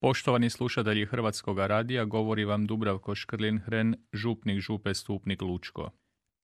[0.00, 5.90] Poštovani slušatelji Hrvatskog radija, govori vam Dubravko Škrlin-Hren, župnik župe Stupnik Lučko.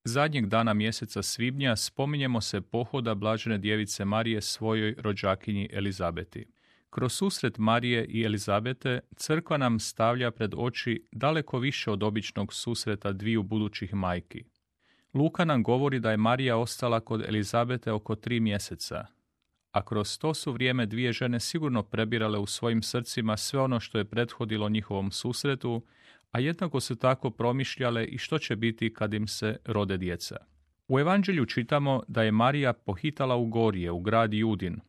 [0.05, 6.47] Zadnjeg dana mjeseca svibnja spominjemo se pohoda Blažene djevice Marije svojoj rođakinji Elizabeti.
[6.91, 13.13] Kroz susret Marije i Elizabete crkva nam stavlja pred oči daleko više od običnog susreta
[13.13, 14.45] dviju budućih majki.
[15.15, 19.07] Luka nam govori da je Marija ostala kod Elizabete oko tri mjeseca,
[19.75, 23.99] a kroz to su vrijeme dvije žene sigurno prebirale u svojim srcima sve ono što
[23.99, 25.83] je prethodilo njihovom susretu,
[26.33, 30.37] a jednako su tako promišljale i što će biti kad im se rode djeca.
[30.89, 34.81] U evanđelju čitamo da je Marija pohitala u Gorije, u grad Judin,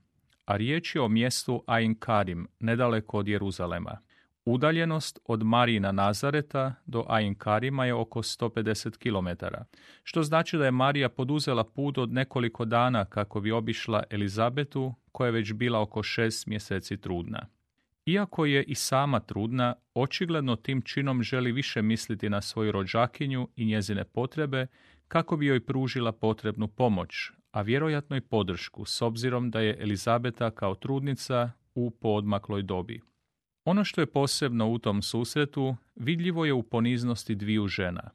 [0.45, 3.97] a riječ je o mjestu Ain Karim, nedaleko od Jeruzalema.
[4.45, 9.45] Udaljenost od Marijina Nazareta do Ain Karima je oko 150 km,
[10.03, 15.25] što znači da je Marija poduzela put od nekoliko dana kako bi obišla Elizabetu, koja
[15.25, 17.47] je već bila oko šest mjeseci trudna.
[18.05, 23.65] Iako je i sama trudna, očigledno tim činom želi više misliti na svoju rođakinju i
[23.65, 24.67] njezine potrebe
[25.07, 30.51] kako bi joj pružila potrebnu pomoć, a vjerojatno i podršku s obzirom da je Elizabeta
[30.51, 33.01] kao trudnica u poodmakloj dobi.
[33.65, 38.09] Ono što je posebno u tom susretu vidljivo je u poniznosti dviju žena.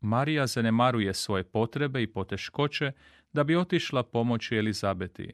[0.00, 2.92] Marija zanemaruje svoje potrebe i poteškoće
[3.32, 5.32] da bi otišla pomoći Elizabeti,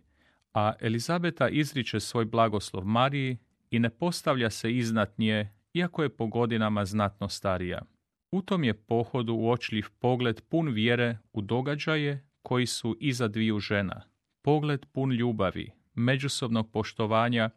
[0.54, 3.38] a Elizabeta izriče svoj blagoslov Mariji
[3.70, 7.82] i ne postavlja se iznad nje, iako je po godinama znatno starija.
[8.30, 14.02] U tom je pohodu uočljiv pogled pun vjere u događaje koji su iza dviju žena.
[14.42, 17.50] Pogled pun ljubavi, međusobnog poštovanja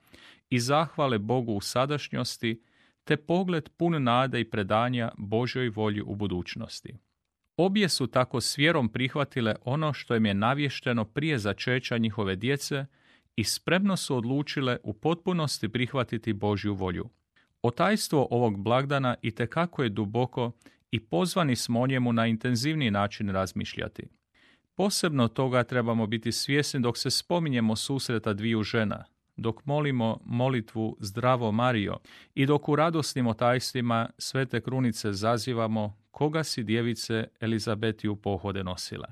[0.52, 2.62] i zahvale Bogu u sadašnjosti,
[3.04, 6.96] te pogled pun nade i predanja Božoj volji u budućnosti.
[7.58, 12.86] Obje su tako s vjerom prihvatile ono što im je navješteno prije začeća njihove djece
[13.36, 17.10] i spremno su odlučile u potpunosti prihvatiti Božju volju.
[17.62, 20.52] Otajstvo ovog blagdana i kako je duboko
[20.92, 24.08] i pozvani smo o njemu na intenzivniji način razmišljati.
[24.76, 29.06] Posebno toga trebamo biti svjesni dok se spominjemo susreta dviju žena,
[29.42, 31.98] dok molimo molitvu Zdravo Mario
[32.36, 39.08] i dok u radosnim otajstvima svete krunice zazivamo koga si djevice Elizabetiju pohode nosila.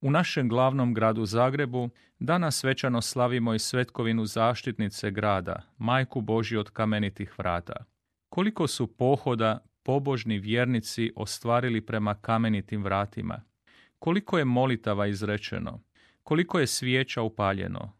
[0.00, 6.70] U našem glavnom gradu Zagrebu danas svečano slavimo i svetkovinu zaštitnice grada, majku Božju od
[6.70, 7.84] kamenitih vrata.
[8.28, 13.42] Koliko su pohoda pobožni vjernici ostvarili prema kamenitim vratima,
[13.98, 15.80] koliko je molitava izrečeno,
[16.22, 17.92] koliko je svijeća upaljeno,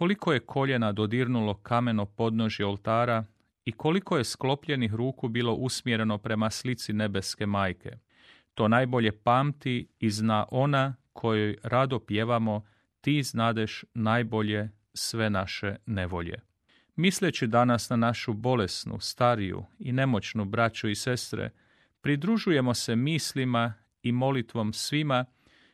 [0.00, 3.24] koliko je koljena dodirnulo kameno podnožje oltara
[3.64, 7.98] i koliko je sklopljenih ruku bilo usmjereno prema slici nebeske majke.
[8.54, 12.66] To najbolje pamti i zna ona kojoj rado pjevamo
[13.00, 16.40] ti znadeš najbolje sve naše nevolje.
[16.96, 21.50] Misleći danas na našu bolesnu, stariju i nemoćnu braću i sestre,
[22.00, 25.24] pridružujemo se mislima i molitvom svima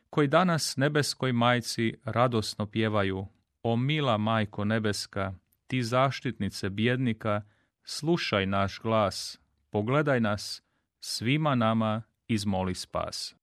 [0.09, 3.27] koji danas nebeskoj majci radosno pjevaju
[3.67, 5.33] O mila majko nebeska,
[5.67, 7.41] ti zaštitnice bjednika,
[7.83, 9.39] slušaj naš glas,
[9.69, 10.63] pogledaj nas,
[10.99, 13.35] svima nama izmoli spas.